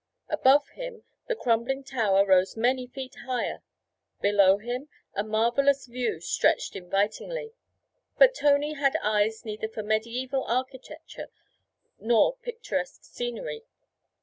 Above 0.29 0.67
him 0.69 1.03
the 1.27 1.35
crumbling 1.35 1.83
tower 1.83 2.25
rose 2.25 2.57
many 2.57 2.87
feet 2.87 3.13
higher, 3.27 3.61
below 4.19 4.57
him 4.57 4.89
a 5.13 5.23
marvellous 5.23 5.85
view 5.85 6.19
stretched 6.19 6.75
invitingly; 6.75 7.53
but 8.17 8.33
Tony 8.33 8.73
had 8.73 8.97
eyes 9.03 9.45
neither 9.45 9.67
for 9.69 9.83
mediæval 9.83 10.43
architecture 10.47 11.29
nor 11.99 12.35
picturesque 12.37 13.03
scenery. 13.03 13.63